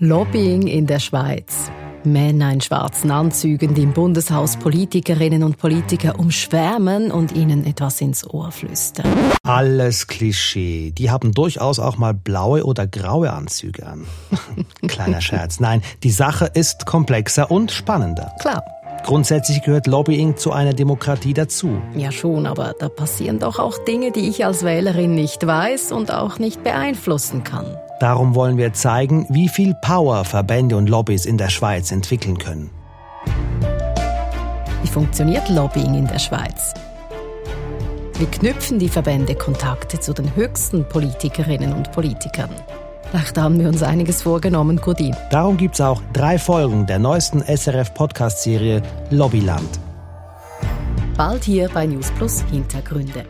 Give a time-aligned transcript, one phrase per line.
[0.00, 1.70] Lobbying in der Schweiz.
[2.02, 8.28] Männer in schwarzen Anzügen, die im Bundeshaus Politikerinnen und Politiker umschwärmen und ihnen etwas ins
[8.28, 9.06] Ohr flüstern.
[9.44, 10.90] Alles Klischee.
[10.90, 14.04] Die haben durchaus auch mal blaue oder graue Anzüge an.
[14.88, 15.60] Kleiner Scherz.
[15.60, 18.32] Nein, die Sache ist komplexer und spannender.
[18.40, 18.64] Klar.
[19.04, 21.78] Grundsätzlich gehört Lobbying zu einer Demokratie dazu.
[21.94, 26.10] Ja schon, aber da passieren doch auch Dinge, die ich als Wählerin nicht weiß und
[26.10, 27.66] auch nicht beeinflussen kann.
[28.00, 32.70] Darum wollen wir zeigen, wie viel Power Verbände und Lobbys in der Schweiz entwickeln können.
[34.82, 36.72] Wie funktioniert Lobbying in der Schweiz?
[38.18, 42.50] Wie knüpfen die Verbände Kontakte zu den höchsten Politikerinnen und Politikern?
[43.14, 45.14] Vielleicht haben wir uns einiges vorgenommen, Codin.
[45.30, 49.78] Darum gibt es auch drei Folgen der neuesten SRF-Podcast-Serie Lobbyland.
[51.16, 53.24] Bald hier bei News Plus Hintergründe.